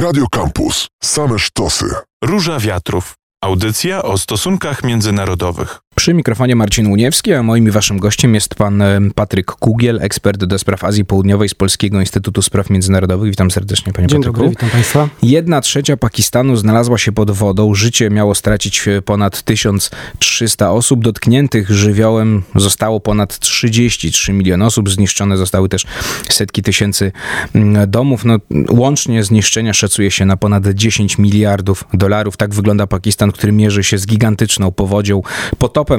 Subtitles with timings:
[0.00, 0.88] Radio Campus.
[1.02, 1.94] Same sztosy.
[2.24, 3.14] Róża Wiatrów.
[3.44, 5.80] Audycja o stosunkach międzynarodowych.
[6.00, 8.82] Przy mikrofonie Marcin Uniewski, a moim i waszym gościem jest pan
[9.14, 13.30] Patryk Kugiel, ekspert do spraw Azji Południowej z Polskiego Instytutu Spraw Międzynarodowych.
[13.30, 14.36] Witam serdecznie, panie Dzień Patryku.
[14.36, 15.08] dobry, witam państwa.
[15.22, 17.74] Jedna trzecia Pakistanu znalazła się pod wodą.
[17.74, 21.04] Życie miało stracić e, ponad 1300 osób.
[21.04, 24.90] Dotkniętych żywiołem zostało ponad 33 miliony osób.
[24.90, 25.86] Zniszczone zostały też
[26.28, 27.12] setki tysięcy
[27.54, 28.24] mm, domów.
[28.24, 28.38] No,
[28.70, 32.36] łącznie zniszczenia szacuje się na ponad 10 miliardów dolarów.
[32.36, 35.22] Tak wygląda Pakistan, który mierzy się z gigantyczną powodzią,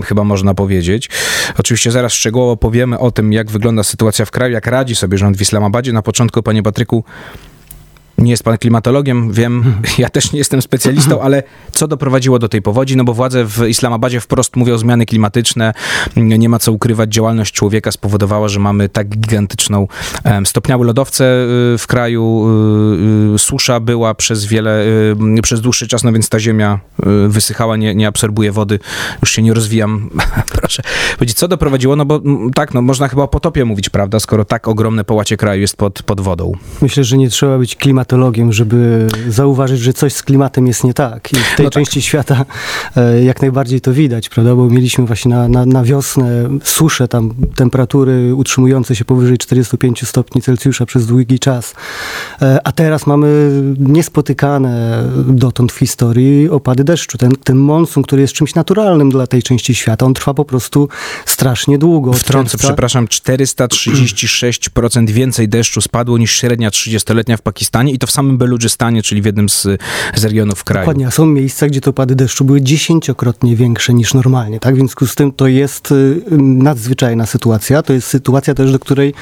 [0.01, 1.09] chyba można powiedzieć.
[1.57, 5.37] Oczywiście zaraz szczegółowo powiemy o tym, jak wygląda sytuacja w kraju, jak radzi sobie rząd
[5.37, 5.93] w Islamabadzie.
[5.93, 7.03] Na początku, panie Patryku,
[8.21, 12.61] nie jest pan klimatologiem, wiem, ja też nie jestem specjalistą, ale co doprowadziło do tej
[12.61, 12.97] powodzi?
[12.97, 15.73] No bo władze w Islamabadzie wprost mówią zmiany klimatyczne,
[16.15, 19.87] nie ma co ukrywać, działalność człowieka spowodowała, że mamy tak gigantyczną,
[20.23, 21.23] em, stopniałe lodowce
[21.73, 22.47] y, w kraju,
[23.31, 24.85] y, y, susza była przez wiele,
[25.43, 26.79] przez dłuższy czas, no więc ta ziemia
[27.27, 28.79] wysychała, nie, nie absorbuje wody,
[29.21, 30.09] już się nie rozwijam,
[30.61, 30.83] proszę
[31.15, 32.21] powiedzieć, co doprowadziło, no bo
[32.55, 36.03] tak, no można chyba o potopie mówić, prawda, skoro tak ogromne połacie kraju jest pod,
[36.03, 36.51] pod wodą.
[36.81, 38.10] Myślę, że nie trzeba być klimatologiem,
[38.49, 41.33] żeby zauważyć, że coś z klimatem jest nie tak.
[41.33, 41.73] I w tej No tak.
[41.73, 42.45] części świata
[42.95, 44.55] e, jak najbardziej to widać, prawda?
[44.55, 50.41] Bo mieliśmy właśnie na, na, na wiosnę suszę, tam temperatury utrzymujące się powyżej 45 stopni
[50.41, 51.73] Celsjusza przez długi czas.
[52.41, 57.17] E, A teraz mamy niespotykane dotąd w historii opady deszczu.
[57.17, 60.89] Ten, ten monsun, który jest czymś naturalnym dla tej części świata, on trwa po prostu
[61.25, 62.13] strasznie długo.
[62.13, 68.37] Wtrącę, przepraszam, 436% więcej deszczu spadło niż średnia 30-letnia w Pakistanie i to w samym
[68.37, 69.67] Beludżystanie, czyli w jednym z,
[70.15, 70.85] z regionów kraju.
[70.85, 74.73] Dokładnie, a są miejsca, gdzie to opady deszczu były dziesięciokrotnie większe niż normalnie, tak?
[74.73, 77.83] W związku z tym to jest y, nadzwyczajna sytuacja.
[77.83, 79.13] To jest sytuacja też, do której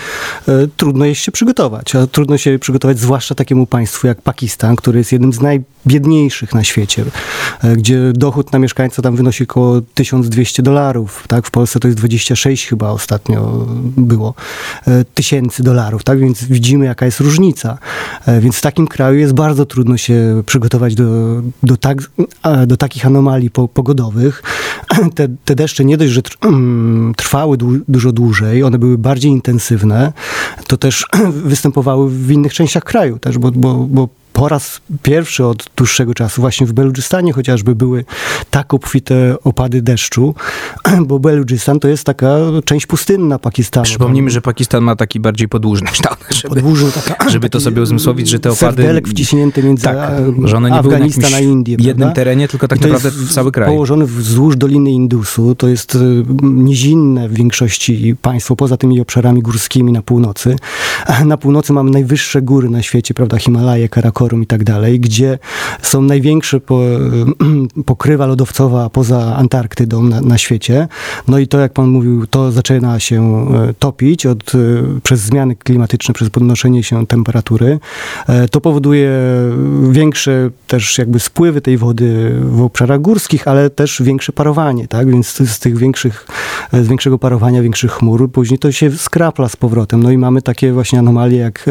[0.47, 1.95] e, trudno jest się przygotować.
[1.95, 6.63] A trudno się przygotować zwłaszcza takiemu państwu jak Pakistan, który jest jednym z najbiedniejszych na
[6.63, 7.05] świecie,
[7.63, 11.45] e, gdzie dochód na mieszkańca tam wynosi około 1200 dolarów, tak?
[11.45, 14.33] W Polsce to jest 26 chyba ostatnio było
[15.13, 16.19] tysięcy dolarów, tak?
[16.19, 17.77] Więc widzimy, jaka jest różnica.
[18.39, 21.05] Więc w takim kraju jest bardzo trudno się przygotować do,
[21.63, 21.97] do, tak,
[22.67, 24.43] do takich anomalii po, pogodowych.
[25.15, 30.13] Te, te deszcze nie dość, że mm, trwały dużo dłużej, one były bardziej intensywne,
[30.67, 31.05] to też
[31.51, 36.41] występowały w innych częściach kraju też, bo, bo, bo po raz pierwszy od dłuższego czasu,
[36.41, 38.05] właśnie w Beludżystanie chociażby były
[38.49, 40.35] tak obfite opady deszczu,
[41.07, 43.83] bo Beludżystan to jest taka część pustynna Pakistanu.
[43.83, 48.29] Przypomnijmy, że Pakistan ma taki bardziej podłużny kształt, żeby, Podwórzny taka, żeby to sobie uzmysłowić,
[48.29, 48.59] że te opady...
[48.59, 50.11] serdelek wciśnięty między Tak,
[50.43, 51.71] że one nie Afganistan a Indię.
[51.71, 52.15] jednym prawda?
[52.15, 53.69] terenie, tylko tak naprawdę jest cały kraj.
[53.69, 59.91] Położony wzdłuż Doliny Indusu, to jest y, nizinne w większości państwo, poza tymi obszarami górskimi
[59.91, 60.55] na północy.
[61.25, 63.89] Na północy mamy najwyższe góry na świecie, prawda, Himalaje,
[64.29, 65.39] Karakorum i tak dalej, gdzie
[65.81, 66.81] są największe po,
[67.85, 70.87] pokrywa lodowcowa poza Antarktydą na, na świecie.
[71.27, 74.57] No i to, jak pan mówił, to zaczyna się e, topić od, e,
[75.03, 77.79] przez zmiany klimatyczne, przez podnoszenie się temperatury.
[78.27, 79.11] E, To powoduje
[79.91, 85.11] większe też jakby spływy tej wody w obszarach górskich, ale też większe parowanie, tak?
[85.11, 86.27] Więc z tych większych,
[86.73, 90.03] z większego parowania, większych chmur, później to się skrapla z powrotem.
[90.03, 91.65] No i mamy takie właśnie anomalie jak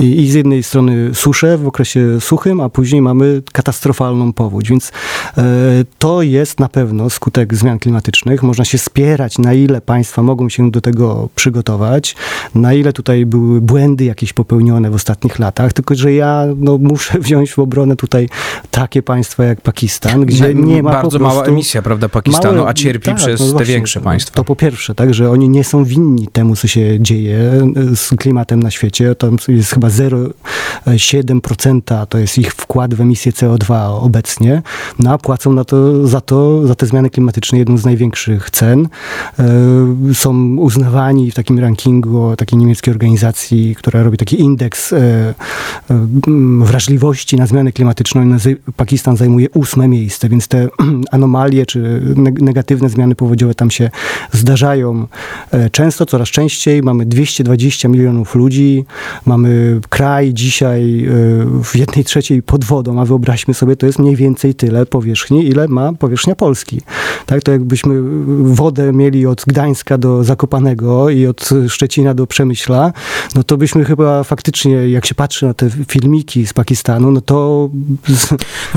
[0.00, 4.68] e, i z jednej strony susze w okresie suchym, a później mamy katastrofalną powódź.
[4.68, 4.92] Więc
[5.38, 5.42] e,
[5.98, 8.42] to jest na pewno skutek zmian klimatycznych.
[8.42, 12.16] Można się spierać, na ile państwa mogą się do tego przygotować,
[12.54, 17.18] na ile tutaj były błędy jakieś popełnione w ostatnich latach, tylko że ja no, muszę
[17.24, 18.28] wziąć w obronę tutaj
[18.70, 21.36] takie państwa jak Pakistan, gdzie nie ma Bardzo po prostu...
[21.36, 24.31] mała emisja, prawda, Pakistanu, Małe- a cierpi tak, przez no te właśnie, większe państwa.
[24.34, 27.38] To po pierwsze, tak, że oni nie są winni temu, co się dzieje
[27.92, 29.14] y, z klimatem na świecie.
[29.14, 34.62] Tam jest chyba 0,7% to jest ich wkład w emisję CO2 obecnie,
[34.98, 38.88] no a płacą na to, za to, za te zmiany klimatyczne jedną z największych cen.
[40.10, 45.34] Y, Są uznawani w takim rankingu takiej niemieckiej organizacji, która robi taki indeks y, y,
[46.58, 48.36] wrażliwości na zmiany klimatyczne.
[48.76, 50.68] Pakistan zajmuje ósme miejsce, więc te
[51.10, 53.90] anomalie czy neg- negatywne zmiany powodziowe tam się
[54.32, 55.06] zdarzają
[55.50, 56.82] e, często, coraz częściej.
[56.82, 58.84] Mamy 220 milionów ludzi,
[59.26, 61.08] mamy kraj dzisiaj e,
[61.64, 65.68] w jednej trzeciej pod wodą, a wyobraźmy sobie, to jest mniej więcej tyle powierzchni, ile
[65.68, 66.80] ma powierzchnia Polski.
[67.26, 67.94] Tak, to jakbyśmy
[68.38, 72.92] wodę mieli od Gdańska do Zakopanego i od Szczecina do Przemyśla,
[73.34, 77.70] no to byśmy chyba faktycznie, jak się patrzy na te filmiki z Pakistanu, no to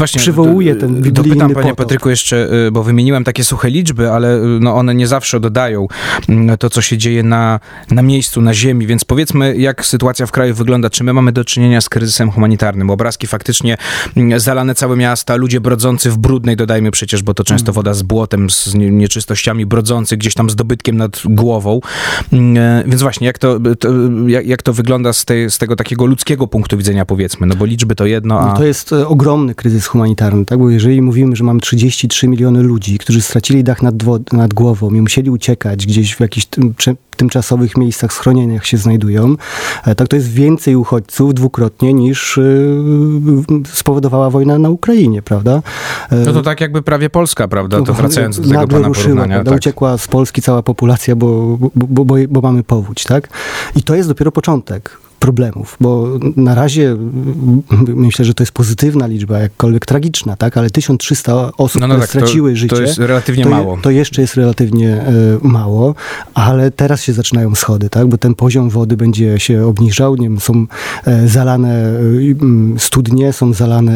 [0.05, 1.75] przywołuje ten biblijny Dopytam, panie.
[1.75, 5.47] Patryku, jeszcze, y, bo wymieniłem takie suche liczby, ale y, no one nie zawsze zawsze
[5.47, 5.87] oddają
[6.29, 7.59] mm, to, co się dzieje na,
[7.91, 8.87] na miejscu, na ziemi.
[8.87, 10.89] Więc powiedzmy, jak sytuacja w kraju wygląda.
[10.89, 12.89] Czy my mamy do czynienia z kryzysem humanitarnym?
[12.89, 13.77] Obrazki faktycznie
[14.17, 18.01] mm, zalane całe miasta, ludzie brodzący w brudnej, dodajmy przecież, bo to często woda z
[18.01, 21.79] błotem, z nie- nieczystościami, brodzący gdzieś tam z dobytkiem nad głową.
[22.33, 23.89] Mm, e, Więc właśnie, jak to, to,
[24.27, 27.47] jak, jak to wygląda z, tej, z tego takiego ludzkiego punktu widzenia, powiedzmy?
[27.47, 28.45] No bo liczby to jedno, a...
[28.45, 30.59] No to jest e, ogromny kryzys humanitarny, tak?
[30.59, 33.95] bo jeżeli mówimy, że mamy 33 miliony ludzi, którzy stracili dach nad,
[34.33, 36.73] nad głową i musieli uciekać gdzieś w jakichś tym,
[37.15, 39.35] tymczasowych miejscach, schronieniach się znajdują,
[39.85, 42.41] e, tak to jest więcej uchodźców dwukrotnie niż e,
[43.73, 45.61] spowodowała wojna na Ukrainie, prawda?
[46.11, 47.77] E, No to tak jakby prawie Polska, prawda?
[47.77, 49.35] To no, wracając do tego pana ruszyła, porównania.
[49.35, 49.51] prawda?
[49.51, 49.57] Tak.
[49.57, 53.29] Uciekła z Polski cała populacja, bo, bo, bo, bo, bo mamy powódź, tak?
[53.75, 56.95] I to jest dopiero początek problemów, bo na razie
[57.87, 60.57] myślę, że to jest pozytywna liczba, jakkolwiek tragiczna, tak?
[60.57, 63.77] Ale 1300 osób, No, no które tak, to, straciły życie, to jest relatywnie to, mało.
[63.81, 65.95] to jeszcze jest relatywnie e, mało,
[66.33, 68.07] ale teraz się zaczynają schody, tak?
[68.07, 70.65] Bo ten poziom wody będzie się obniżał, nie wiem, są
[71.05, 71.87] e, zalane
[72.41, 73.93] m, studnie, są zalane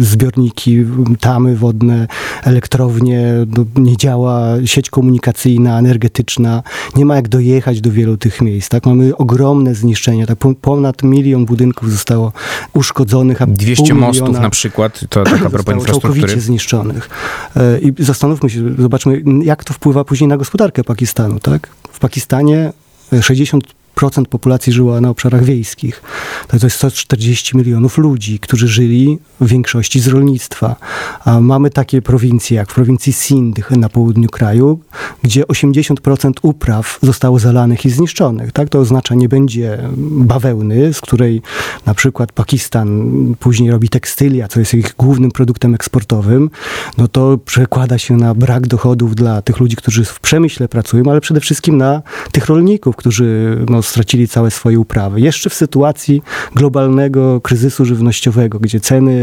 [0.00, 0.84] zbiorniki,
[1.20, 2.06] tamy wodne,
[2.44, 6.62] elektrownie, no, nie działa sieć komunikacyjna, energetyczna,
[6.96, 8.86] nie ma jak dojechać do wielu tych miejsc, tak?
[8.86, 9.74] Mamy ogromne
[10.14, 10.26] zniszczenia.
[10.26, 12.32] Tak ponad milion budynków zostało
[12.72, 13.42] uszkodzonych.
[13.42, 16.20] A 200 mostów na przykład, to tak a propos infrastruktury.
[16.20, 17.10] całkowicie zniszczonych.
[17.56, 21.68] E, I zastanówmy się, zobaczmy, jak to wpływa później na gospodarkę Pakistanu, tak?
[21.92, 22.72] W Pakistanie
[23.20, 23.64] 60
[23.94, 26.02] procent populacji żyła na obszarach wiejskich.
[26.48, 30.76] To jest 140 milionów ludzi, którzy żyli w większości z rolnictwa.
[31.24, 34.80] A mamy takie prowincje jak w prowincji Sindh na południu kraju,
[35.22, 38.52] gdzie 80% upraw zostało zalanych i zniszczonych.
[38.52, 38.68] Tak?
[38.68, 41.42] To oznacza nie będzie bawełny, z której
[41.86, 46.50] na przykład Pakistan później robi tekstylia, co jest ich głównym produktem eksportowym.
[46.98, 51.20] No to przekłada się na brak dochodów dla tych ludzi, którzy w przemyśle pracują, ale
[51.20, 52.02] przede wszystkim na
[52.32, 55.20] tych rolników, którzy no, stracili całe swoje uprawy.
[55.20, 56.22] Jeszcze w sytuacji
[56.54, 59.14] globalnego kryzysu żywnościowego, gdzie ceny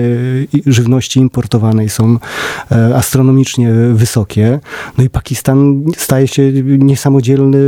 [0.66, 2.18] żywności importowanej są
[2.72, 4.60] e, astronomicznie wysokie,
[4.98, 7.60] no i Pakistan staje się niesamodzielny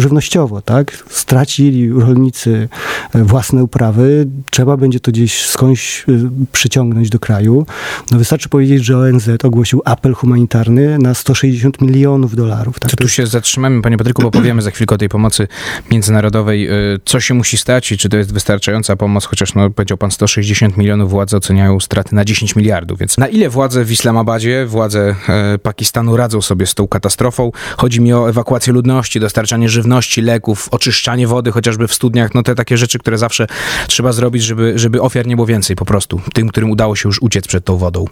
[0.00, 1.04] żywnościowo, tak?
[1.10, 2.68] Stracili rolnicy
[3.14, 6.12] e, własne uprawy, trzeba będzie to gdzieś skądś e,
[6.52, 7.66] przyciągnąć do kraju.
[8.10, 12.78] No wystarczy powiedzieć, że ONZ ogłosił apel humanitarny na 160 milionów dolarów.
[12.80, 12.90] Tak?
[12.90, 15.48] To tu się zatrzymamy, panie Patryku, bo powiemy za chwilkę o tej pomocy
[15.90, 16.13] międzynarodowej.
[16.14, 20.10] Y, Co się musi stać i czy to jest wystarczająca pomoc, chociaż no, powiedział pan
[20.10, 25.14] 160 milionów, władze oceniają straty na 10 miliardów, więc na ile władze w Islamabadzie, władze
[25.28, 27.52] e, Pakistanu radzą sobie z tą katastrofą?
[27.76, 32.54] Chodzi mi o ewakuację ludności, dostarczanie żywności, leków, oczyszczanie wody chociażby w studniach, no te
[32.54, 33.46] takie rzeczy, które zawsze
[33.86, 37.22] trzeba zrobić, żeby, żeby ofiar nie było więcej po prostu, tym, którym udało się już
[37.22, 38.04] uciec przed tą wodą.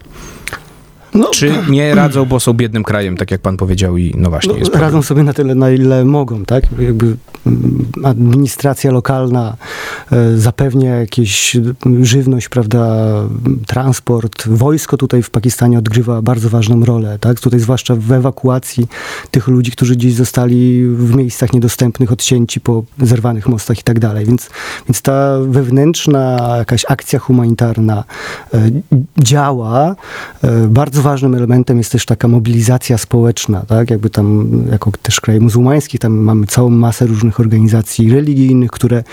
[1.14, 4.54] No, Czy nie radzą, bo są biednym krajem, tak jak pan powiedział i no właśnie,
[4.74, 6.64] No, radzą sobie na tyle, na ile mogą, tak?
[6.78, 7.16] Jakby
[8.04, 9.56] administracja lokalna
[10.12, 11.56] e, zapewnia jakieś
[12.02, 13.12] żywność, prawda,
[13.66, 14.48] transport.
[14.48, 17.40] Wojsko tutaj w Pakistanie odgrywa bardzo ważną rolę, tak?
[17.40, 18.88] Tutaj zwłaszcza w ewakuacji
[19.30, 24.26] tych ludzi, którzy gdzieś zostali w miejscach niedostępnych, odcięci po zerwanych mostach i tak dalej.
[24.26, 24.50] Więc,
[24.88, 28.04] więc ta wewnętrzna jakaś akcja humanitarna
[28.54, 28.70] e,
[29.18, 29.96] działa.
[30.44, 33.90] E, Bardzo ważnym elementem jest też taka mobilizacja społeczna, tak?
[33.90, 39.04] Jakby tam, jako też kraj muzułmański, tam mamy całą masę różnych organizacji religijnych, które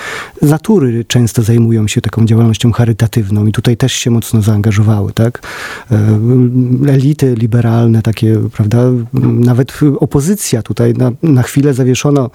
[0.42, 5.42] z natury często zajmują się taką działalnością charytatywną i tutaj też się mocno zaangażowały, tak?
[5.92, 6.20] E,
[6.88, 8.84] Elity liberalne, takie, prawda?
[9.24, 12.30] Nawet opozycja tutaj na, na chwilę zawieszono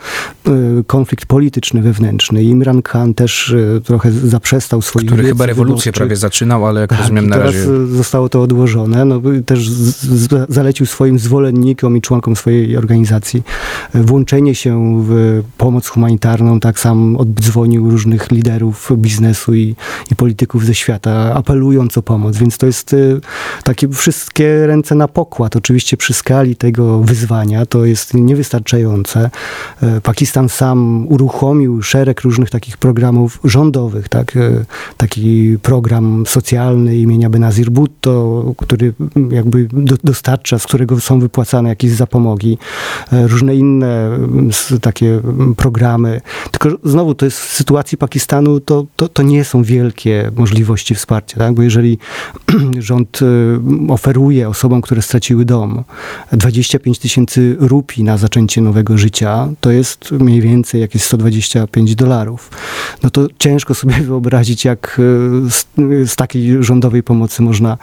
[0.46, 0.50] e,
[0.86, 2.42] konflikt polityczny wewnętrzny.
[2.42, 5.94] Imran Khan też e, trochę zaprzestał swoich który chyba rewolucję wyborczych.
[5.94, 7.86] prawie zaczynał, ale jak Tak, rozumiem na teraz razie...
[7.86, 9.04] zostało to odłożone.
[9.04, 9.70] No, też
[10.48, 13.42] zalecił swoim zwolennikom i członkom swojej organizacji
[13.94, 16.60] włączenie się w pomoc humanitarną.
[16.60, 19.74] Tak sam oddzwonił różnych liderów biznesu i,
[20.12, 22.36] i polityków ze świata, apelując o pomoc.
[22.36, 22.96] Więc to jest e,
[23.64, 25.56] takie wszystkie ręce na pokład.
[25.56, 29.30] Oczywiście przy skali tego wyzwania to jest niewystarczające.
[29.82, 34.36] E, Pakistan sam uruchomił szereg różnych takich programów rządowych, tak?
[34.36, 34.64] E,
[34.96, 38.94] Taki program socjalny imienia Benazir Bhutto, który
[39.30, 42.58] jakby do, dostarcza, z którego są wypłacane jakieś zapomogi,
[43.12, 44.10] różne inne
[44.80, 45.20] takie
[45.64, 46.20] programy.
[46.50, 51.38] Tylko znowu to jest w sytuacji Pakistanu, to, to, to nie są wielkie możliwości wsparcia,
[51.38, 51.54] tak?
[51.54, 51.98] Bo jeżeli
[52.88, 55.84] rząd e, oferuje osobom, które straciły dom
[56.32, 62.50] 25 tysięcy rupii na zaczęcie nowego życia, to jest mniej więcej jakieś 125 dolarów.
[63.02, 65.00] No to ciężko sobie wyobrazić, jak
[65.46, 65.66] e, z,
[66.10, 67.78] z takiej rządowej pomocy można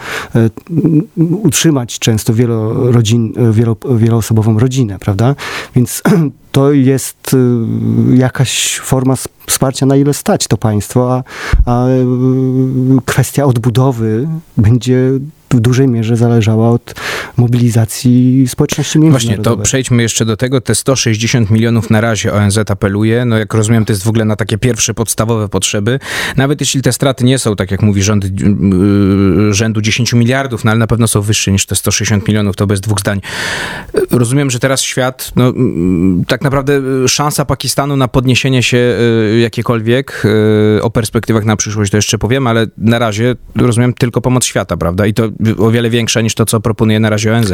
[1.18, 5.36] utrzymać często wielorodzi- wielo, wieloosobową rodzinę, prawda?
[5.76, 6.02] Więc
[6.52, 9.16] to jest y, jakaś forma
[9.48, 11.24] wsparcia, na ile stać to państwo, a,
[11.66, 12.02] a y,
[13.06, 14.28] kwestia odbudowy
[14.58, 15.12] będzie
[15.52, 16.96] w dużej mierze zależała od
[17.38, 19.38] mobilizacji społeczności międzynarodowej.
[19.38, 20.62] Właśnie, to przejdźmy jeszcze do tego.
[20.62, 23.26] Te 160 milionów na razie ONZ apeluje.
[23.26, 26.00] No jak rozumiem, to jest w ogóle na takie pierwsze podstawowe potrzeby.
[26.38, 30.72] Nawet jeśli te straty nie są, tak jak mówi rząd, yy, rzędu 10 miliardów, no
[30.72, 33.22] ale na pewno są wyższe niż te 160 milionów, to bez dwóch zdań.
[34.12, 40.24] Rozumiem, że teraz świat, no mm, tak naprawdę szansa Pakistanu na podniesienie się yy, jakiekolwiek
[40.82, 45.06] o perspektywach na przyszłość to jeszcze powiem, ale na razie rozumiem tylko pomoc świata, prawda?
[45.06, 47.52] I to o wiele większa niż to, co proponuje na razie ONZ.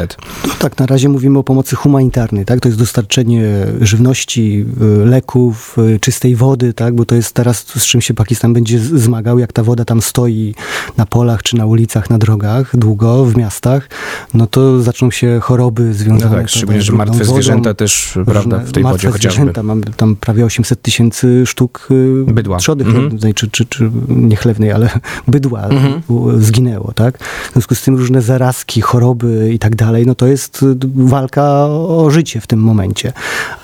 [0.47, 2.59] No tak, na razie mówimy o pomocy humanitarnej, tak?
[2.59, 3.43] To jest dostarczenie
[3.81, 4.65] żywności,
[5.01, 6.95] y, leków, y, czystej wody, tak?
[6.95, 10.55] Bo to jest teraz, z czym się Pakistan będzie zmagał, jak ta woda tam stoi
[10.97, 13.89] na polach, czy na ulicach, na drogach, długo, w miastach,
[14.33, 16.31] no to zaczną się choroby związane...
[16.31, 19.35] No tak, szczególnie, że martwe wodą, zwierzęta też, prawda, w tej wodzie chociażby.
[19.35, 22.57] zwierzęta, mamy tam prawie 800 tysięcy sztuk y, bydła.
[22.57, 23.33] trzody, mhm.
[23.33, 24.89] czy, czy, czy nie chlewnej, ale
[25.27, 26.01] bydła mhm.
[26.41, 27.17] zginęło, tak?
[27.49, 32.09] W związku z tym różne zarazki, choroby i tak dalej, no to jest walka o
[32.09, 33.13] życie w tym momencie.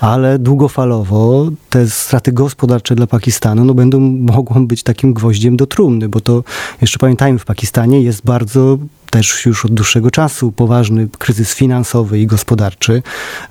[0.00, 4.00] Ale długofalowo te straty gospodarcze dla Pakistanu no będą,
[4.34, 6.44] mogą być takim gwoździem do trumny, bo to
[6.80, 8.78] jeszcze pamiętajmy, w Pakistanie jest bardzo
[9.14, 13.02] też już od dłuższego czasu poważny kryzys finansowy i gospodarczy.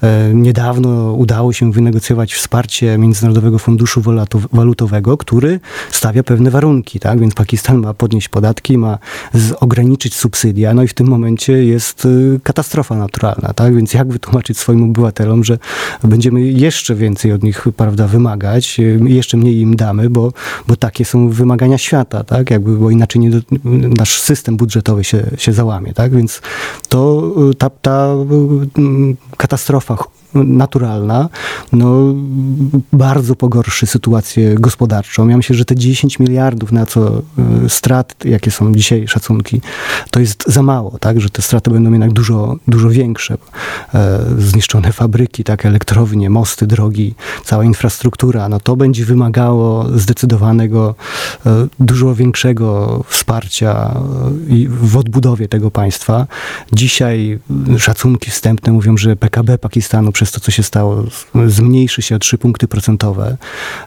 [0.01, 4.01] E, niedawno udało się wynegocjować wsparcie Międzynarodowego Funduszu
[4.51, 5.59] Walutowego, który
[5.91, 7.19] stawia pewne warunki, tak?
[7.19, 8.97] Więc Pakistan ma podnieść podatki, ma
[9.59, 13.75] ograniczyć subsydia, no i w tym momencie jest e, katastrofa naturalna, tak?
[13.75, 15.57] Więc jak wytłumaczyć swoim obywatelom, że
[16.03, 20.33] będziemy jeszcze więcej od nich, prawda, wymagać, e, jeszcze mniej im damy, bo,
[20.67, 22.51] bo takie są wymagania świata, tak?
[22.51, 23.41] Jakby, bo inaczej nie
[23.97, 26.15] nasz system budżetowy się, się załamie, tak?
[26.15, 26.41] Więc
[26.89, 28.07] to y, ta, ta
[28.79, 29.97] y, katastrofa
[30.33, 31.29] naturalna,
[31.73, 32.13] no,
[32.93, 35.27] bardzo pogorszy sytuację gospodarczą.
[35.27, 37.21] Ja myślę, że te 10 miliardów na co
[37.65, 39.61] y, strat, jakie są dzisiaj szacunki,
[40.11, 43.37] to jest za mało, tak, że te straty będą jednak dużo, dużo większe.
[43.93, 50.95] E, zniszczone fabryki, tak, elektrownie, mosty, drogi, cała infrastruktura, no to będzie wymagało zdecydowanego,
[51.45, 53.93] e, dużo większego wsparcia
[54.49, 56.27] e, w odbudowie tego państwa.
[56.73, 57.39] Dzisiaj
[57.77, 61.03] szacunki wstępne mówią, że PKB Pakistanu przez to, co się stało,
[61.47, 63.37] zmniejszy się o 3 punkty procentowe,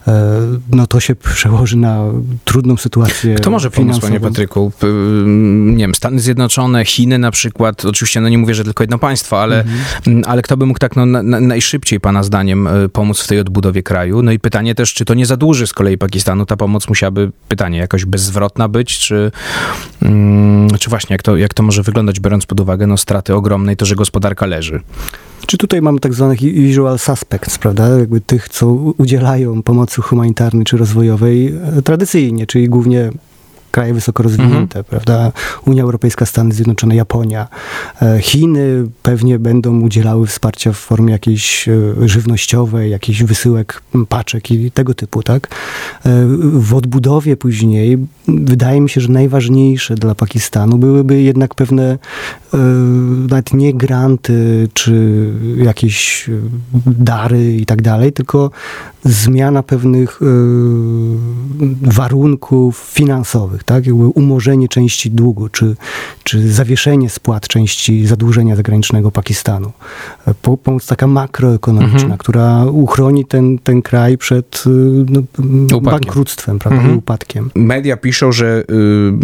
[0.09, 0.41] e,
[0.71, 2.05] no to się przełoży na
[2.45, 4.73] trudną sytuację Kto może pomóc, panie Patryku?
[5.57, 9.43] Nie wiem, Stany Zjednoczone, Chiny na przykład, oczywiście no nie mówię, że tylko jedno państwo,
[9.43, 10.23] ale, mhm.
[10.27, 13.83] ale kto by mógł tak no, na, najszybciej, pana zdaniem, e, pomóc w tej odbudowie
[13.83, 14.23] kraju?
[14.23, 16.47] No i pytanie też, czy to nie zadłuży z kolei Pakistanu?
[16.47, 19.31] Ta pomoc musiałaby, pytanie, jakoś bezzwrotna być, czy,
[20.03, 23.73] mm, czy właśnie jak to, jak to może wyglądać, biorąc pod uwagę no, straty ogromne
[23.73, 24.81] i to, że gospodarka leży?
[25.47, 26.39] Czy tutaj mamy tak zwanych
[26.71, 27.89] usual suspects, prawda?
[27.89, 33.11] Jakby tych, co udzielają pomocy humanitarnej czy rozwojowej e, tradycyjnie, czyli głównie
[33.77, 34.85] kraje wysoko rozwinięte, mhm.
[34.85, 35.33] prawda?
[35.67, 37.49] Unia Europejska, Stany Zjednoczone, Japonia.
[38.03, 41.73] E, Chiny pewnie będą udzielały wsparcia w formie jakiejś e,
[42.09, 45.49] żywnościowej, jakichś wysyłek paczek i tego typu, tak?
[46.53, 51.99] W odbudowie później wydaje mi się, że najważniejsze dla Pakistanu byłyby jednak pewne
[53.29, 56.31] nawet nie granty, czy jakieś
[56.87, 58.51] dary i tak dalej, tylko
[59.07, 60.21] zmiana pewnych
[61.83, 63.87] warunków finansowych tak?
[63.87, 65.77] Jakby umorzenie części długu, czy,
[66.25, 69.73] czy zawieszenie spłat części zadłużenia zagranicznego Pakistanu.
[70.63, 72.19] Pomoc taka makroekonomiczna, mhm.
[72.19, 74.71] która uchroni ten, ten kraj przed y,
[75.71, 76.99] no, bankructwem, prawda, mhm.
[76.99, 77.51] upadkiem.
[77.55, 78.65] Media piszą, że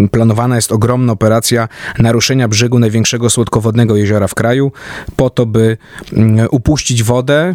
[0.05, 4.73] y, planowana jest ogromna operacja naruszenia brzegu największego słodkowodnego jeziora w kraju,
[5.17, 5.77] po to, by
[6.13, 7.55] y, upuścić wodę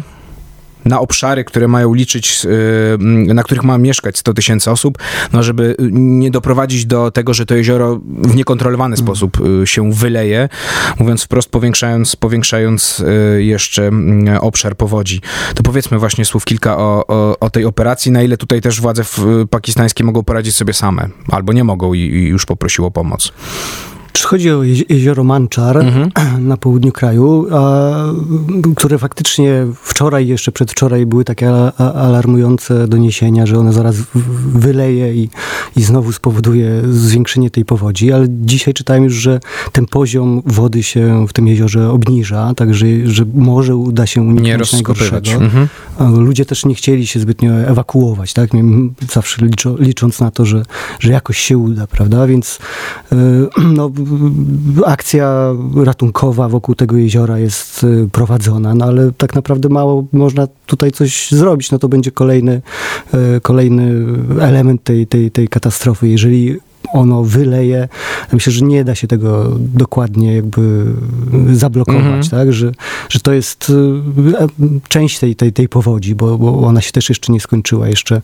[0.84, 4.98] na obszary, które mają liczyć, y, na których ma mieszkać 100 tysięcy osób,
[5.32, 9.06] no żeby nie doprowadzić do tego, że to jezioro w niekontrolowany mm.
[9.06, 10.48] sposób y, się wyleje,
[10.98, 15.20] mówiąc wprost, powiększając, powiększając y, jeszcze mm, obszar powodzi.
[15.54, 19.02] To powiedzmy właśnie słów kilka o, o, o tej operacji, na ile tutaj też władze
[19.50, 23.32] pakistańskie mogą poradzić sobie same, albo nie mogą i, i już poprosiło o pomoc.
[24.24, 26.10] Chodzi o jezioro Manczar mhm.
[26.48, 27.94] na południu kraju, a,
[28.76, 33.96] które faktycznie wczoraj, jeszcze przedwczoraj były takie alarmujące doniesienia, że ono zaraz
[34.54, 35.28] wyleje i,
[35.76, 39.40] i znowu spowoduje zwiększenie tej powodzi, ale dzisiaj czytałem już, że
[39.72, 45.30] ten poziom wody się w tym jeziorze obniża, także że może uda się uniknąć najgorszego.
[45.30, 45.68] Mhm.
[45.98, 48.50] Ludzie też nie chcieli się zbytnio ewakuować, tak?
[49.12, 49.46] Zawsze
[49.78, 50.62] licząc na to, że,
[51.00, 52.26] że jakoś się uda, prawda?
[52.26, 52.58] Więc
[53.12, 53.16] e,
[53.76, 53.90] no,
[54.86, 60.92] akcja ratunkowa wokół tego jeziora jest y, prowadzona, no ale tak naprawdę mało można tutaj
[60.92, 61.70] coś zrobić.
[61.70, 62.62] No to będzie kolejny,
[63.36, 64.06] y, kolejny
[64.40, 66.08] element tej, tej, tej katastrofy.
[66.08, 66.56] Jeżeli
[66.92, 67.88] ono wyleje.
[68.32, 70.84] Myślę, że nie da się tego dokładnie jakby
[71.52, 72.22] zablokować, mhm.
[72.30, 72.52] tak?
[72.52, 72.72] Że,
[73.08, 73.72] że to jest
[74.40, 74.46] e,
[74.88, 77.88] część tej, tej, tej powodzi, bo, bo ona się też jeszcze nie skończyła.
[77.88, 78.22] Jeszcze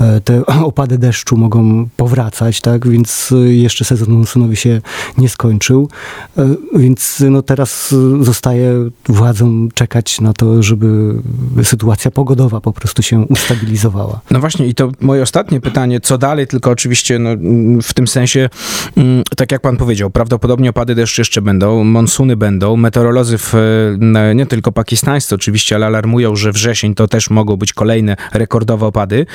[0.00, 2.88] e, te opady deszczu mogą powracać, tak?
[2.88, 4.80] Więc jeszcze sezon monsunowy się
[5.18, 5.88] nie skończył.
[6.38, 11.14] E, więc no teraz zostaje władzom czekać na to, żeby
[11.62, 14.20] sytuacja pogodowa po prostu się ustabilizowała.
[14.30, 17.30] No właśnie i to moje ostatnie pytanie, co dalej, tylko oczywiście no,
[17.82, 18.48] w tym sensie,
[18.96, 22.76] mm, tak jak pan powiedział, prawdopodobnie opady deszczu jeszcze będą, monsuny będą.
[22.76, 23.54] Meteorolodzy w,
[24.34, 29.26] nie tylko pakistańscy oczywiście, ale alarmują, że wrzesień to też mogą być kolejne rekordowe opady.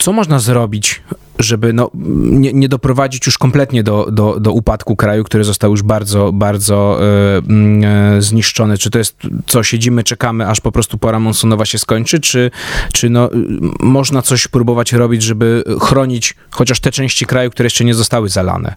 [0.00, 1.02] Co można zrobić,
[1.38, 5.82] żeby no, nie, nie doprowadzić już kompletnie do, do, do upadku kraju, który został już
[5.82, 8.78] bardzo, bardzo e, e, zniszczony?
[8.78, 9.16] Czy to jest
[9.46, 12.50] co, siedzimy, czekamy, aż po prostu pora monsunowa się skończy, czy,
[12.92, 13.30] czy no,
[13.80, 18.74] można coś próbować robić, żeby chronić chociaż te części kraju, które jeszcze nie zostały zalane?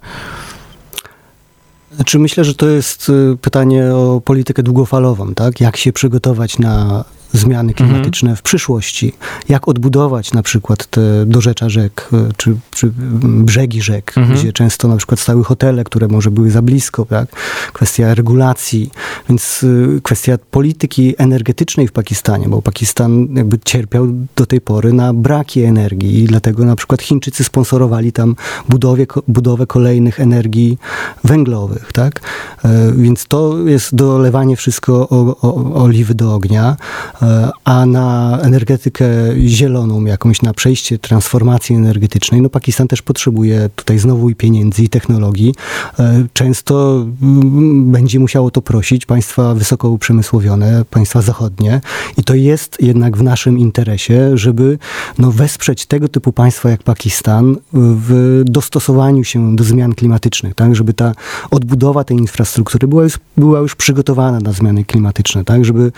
[1.96, 5.62] Znaczy myślę, że to jest y, pytanie o politykę długofalową, tak?
[5.62, 7.90] Jak się przygotować na zmiany mhm.
[7.90, 8.38] klimatyczne mhm.
[8.38, 9.14] w przyszłości.
[9.50, 12.92] Jak odbudować na przykład te dorzecza rzek, e, czy, czy
[13.24, 14.40] brzegi rzek, mhm.
[14.40, 17.30] gdzie często na przykład stały hotele, które może były za blisko, tak?
[17.74, 18.92] Kwestia regulacji,
[19.30, 25.14] więc y, kwestia polityki energetycznej w Pakistanie, bo Pakistan jakby cierpiał do tej pory na
[25.14, 28.36] braki energii i dlatego na przykład Chińczycy sponsorowali tam
[28.70, 30.78] budowie, budowę kolejnych energii
[31.24, 32.22] węglowych, tak?
[32.66, 36.76] E, więc to jest dolewanie wszystko o, o, oliwy do ognia.
[37.24, 39.06] E, a na energetykę
[39.46, 44.90] zieloną, jakąś na przejście transformacji energetycznej, no Pakistan też potrzebuje tutaj znowu i pieniędzy, i
[44.90, 45.56] technologii.
[46.00, 51.82] E, często mm, będzie musiało to prosić państwa wysoko uprzemysłowione, państwa zachodnie.
[52.18, 54.78] I to jest jednak w naszym interesie, żeby
[55.18, 60.94] no, wesprzeć tego typu państwa jak Pakistan w dostosowaniu się do zmian klimatycznych, tak, żeby
[60.94, 61.14] ta
[61.52, 65.92] odbudowa tej infrastruktury była już, była już przygotowana na zmiany klimatyczne, tak, żeby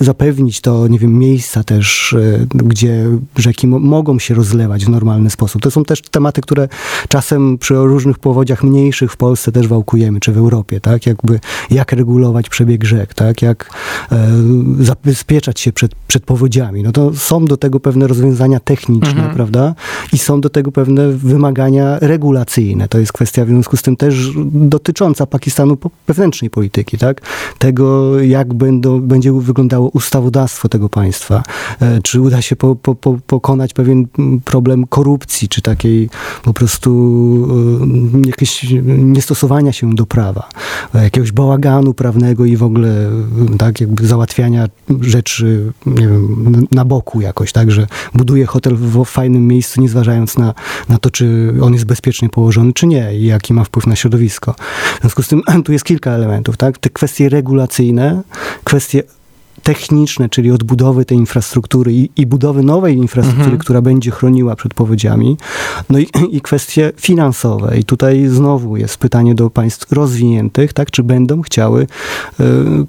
[0.00, 5.30] zapewnić zapewnić to, nie wiem, miejsca też, e, gdzie rzeki mogą się rozlewać w normalny
[5.30, 5.62] sposób.
[5.62, 6.68] To są też tematy, które
[7.08, 11.06] czasem przy różnych powodziach mniejszych w Polsce też wałkujemy, czy w Europie, tak?
[11.06, 13.42] Jakby, jak regulować przebieg rzek, tak?
[13.42, 13.70] Jak
[14.12, 14.28] e,
[14.80, 16.82] zabezpieczać się przed, przed powodziami.
[16.82, 19.34] No to są do tego pewne rozwiązania techniczne, mhm.
[19.34, 19.74] prawda?
[20.12, 22.88] I są do tego pewne wymagania regulacyjne.
[22.88, 27.20] To jest kwestia w związku z tym też dotycząca Pakistanu wewnętrznej polityki, tak?
[27.58, 31.42] Tego, jak będą, będzie wyglądało ustawa ustawodawstwo tego państwa,
[31.80, 34.06] e, czy uda się po, po, po, pokonać pewien
[34.44, 36.08] problem korupcji, czy takiej
[36.42, 36.90] po prostu
[38.24, 40.48] e, jakieś niestosowania się do prawa,
[40.94, 43.10] e, jakiegoś bałaganu prawnego i w ogóle
[43.58, 44.68] tak jakby załatwiania
[45.00, 50.38] rzeczy, nie wiem, na boku jakoś, tak, że buduje hotel w fajnym miejscu, nie zważając
[50.38, 50.54] na,
[50.88, 54.54] na to, czy on jest bezpiecznie położony, czy nie i jaki ma wpływ na środowisko.
[54.98, 58.22] W związku z tym tu jest kilka elementów, tak, te kwestie regulacyjne,
[58.64, 59.02] kwestie
[59.66, 63.58] techniczne, czyli odbudowy tej infrastruktury i, i budowy nowej infrastruktury, mhm.
[63.58, 65.36] która będzie chroniła przed powodziami,
[65.90, 67.78] no i, i kwestie finansowe.
[67.78, 71.82] I tutaj znowu jest pytanie do państw rozwiniętych, tak, czy będą chciały
[72.40, 72.44] y,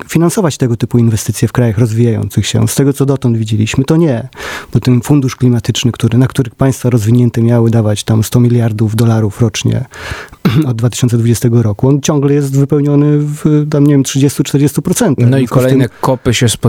[0.08, 2.68] finansować tego typu inwestycje w krajach rozwijających się.
[2.68, 4.28] Z tego, co dotąd widzieliśmy, to nie.
[4.74, 9.42] Bo ten fundusz klimatyczny, który, na który państwa rozwinięte miały dawać tam 100 miliardów dolarów
[9.42, 9.86] rocznie
[10.70, 15.13] od 2020 roku, on ciągle jest wypełniony w tam, nie wiem, 30-40%.
[15.18, 16.66] No i kolejne kopy się spotykają,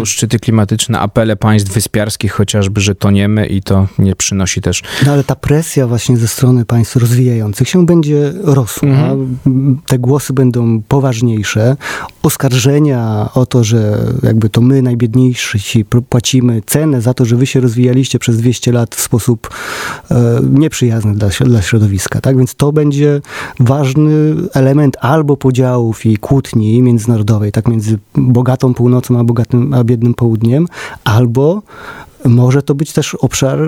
[0.04, 4.82] szczyty klimatyczne, apele państw wyspiarskich chociażby, że toniemy i to nie przynosi też...
[5.06, 8.88] No ale ta presja właśnie ze strony państw rozwijających się będzie rosła.
[8.88, 9.78] Mhm.
[9.86, 11.76] Te głosy będą poważniejsze.
[12.22, 17.60] Oskarżenia o to, że jakby to my najbiedniejsi płacimy cenę za to, że wy się
[17.60, 19.50] rozwijaliście przez 200 lat w sposób
[20.10, 22.20] e, nieprzyjazny dla, dla środowiska.
[22.20, 22.38] Tak?
[22.38, 23.20] Więc to będzie
[23.60, 30.14] ważny element albo podziałów i kłótni międzynarodowej, tak między bogatą północą a bogatym, a biednym
[30.14, 30.66] południem,
[31.04, 31.62] albo
[32.24, 33.58] może to być też obszar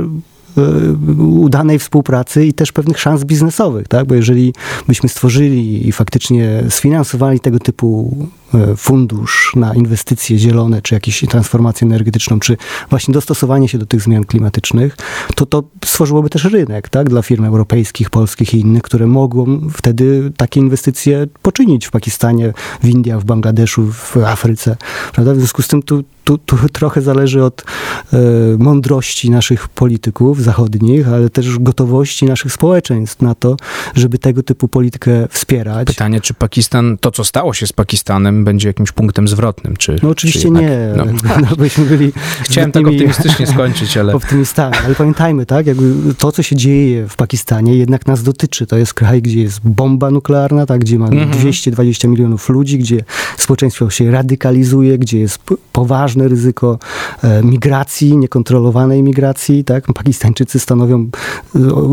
[1.19, 4.07] udanej współpracy i też pewnych szans biznesowych, tak?
[4.07, 4.55] Bo jeżeli
[4.89, 8.17] byśmy stworzyli i faktycznie sfinansowali tego typu
[8.55, 12.57] e, fundusz na inwestycje zielone, czy jakąś transformację energetyczną, czy
[12.91, 14.97] właśnie dostosowanie się do tych zmian klimatycznych,
[15.35, 17.09] to to stworzyłoby też rynek, tak?
[17.09, 22.89] Dla firm europejskich, polskich i innych, które mogą wtedy takie inwestycje poczynić w Pakistanie, w
[22.89, 24.77] Indiach, w Bangladeszu, w Afryce,
[25.13, 25.35] prawda?
[25.35, 27.65] W związku z tym tu tu, tu trochę zależy od
[28.13, 28.19] e,
[28.59, 33.57] mądrości naszych polityków, zachodnich, ale też gotowości naszych społeczeństw na to,
[33.95, 35.87] żeby tego typu politykę wspierać.
[35.87, 39.77] Pytanie, czy Pakistan, to co stało się z Pakistanem, będzie jakimś punktem zwrotnym?
[39.77, 40.79] Czy, No oczywiście czy jednak- nie.
[40.97, 41.05] No.
[41.51, 42.13] No, byśmy byli
[42.45, 47.17] Chciałem tak optymistycznie skończyć, ale optymistami, ale pamiętajmy, tak, jakby to, co się dzieje w
[47.17, 48.67] Pakistanie, jednak nas dotyczy.
[48.67, 51.31] To jest kraj, gdzie jest bomba nuklearna, tak, gdzie ma Mhm.
[51.31, 53.05] 220 milionów ludzi, gdzie
[53.39, 55.39] społeczeństwo się radykalizuje, gdzie jest
[55.73, 56.79] poważne ryzyko
[57.23, 59.89] e, migracji, niekontrolowanej migracji, tak.
[60.33, 61.09] Pakistańczycy stanowią e,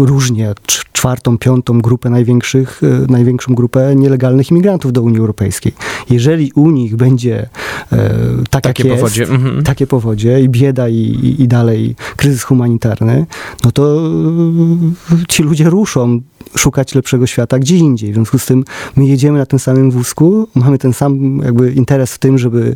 [0.06, 5.74] różnie cz- czwartą, piątą grupę największych, e, największą grupę nielegalnych imigrantów do Unii Europejskiej.
[6.10, 7.50] Jeżeli u nich będzie
[8.50, 9.24] tak takie jak jest, powodzie.
[9.24, 9.64] Mhm.
[9.64, 13.26] takie powodzie i bieda i, i, i dalej kryzys humanitarny,
[13.64, 14.10] no to
[15.12, 16.22] y, ci ludzie ruszą
[16.58, 18.12] szukać lepszego świata gdzie indziej.
[18.12, 18.64] W związku z tym
[18.96, 22.76] my jedziemy na tym samym wózku, mamy ten sam jakby interes w tym, żeby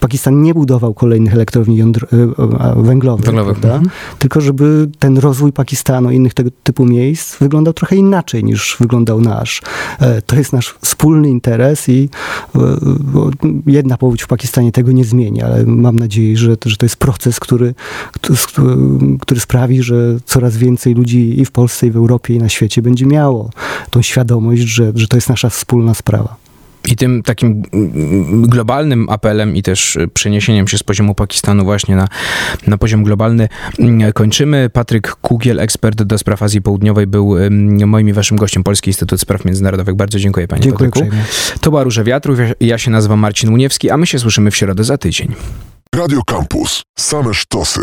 [0.00, 3.76] Pakistan nie budował kolejnych elektrowni jądr- y, a, węglowych, Węglowych, prawda?
[3.78, 3.90] mhm.
[4.18, 9.20] tylko żeby ten rozwój Pakistanu i innych tego typu miejsc wyglądał trochę inaczej niż wyglądał
[9.20, 9.62] nasz.
[10.00, 12.08] E, To jest nasz wspólny interes i
[12.54, 12.58] e,
[13.66, 16.96] jedna powódź w Pakistanie tego nie zmieni, ale mam nadzieję, że to, że to jest
[16.96, 17.74] proces, który,
[19.20, 22.82] który sprawi, że coraz więcej ludzi i w Polsce, i w Europie, i na świecie
[22.82, 23.50] będzie miało
[23.90, 26.36] tą świadomość, że, że to jest nasza wspólna sprawa.
[26.88, 32.08] I tym takim mm, globalnym apelem i też przeniesieniem się z poziomu Pakistanu właśnie na,
[32.66, 34.70] na poziom globalny mm, kończymy.
[34.72, 39.20] Patryk Kugiel, ekspert do spraw Azji Południowej, był ym, moim i waszym gościem Polski Instytut
[39.20, 39.94] Spraw Międzynarodowych.
[39.94, 41.06] Bardzo dziękuję panie Dziękuję Patryku.
[41.08, 41.26] uprzejmie.
[41.60, 42.38] To była Róże Wiatrów.
[42.38, 45.34] Ja- Ja się nazywam Marcin Uniewski, a my się słyszymy w środę za tydzień.
[45.94, 46.82] Radio Campus.
[46.98, 47.80] Same sztosy.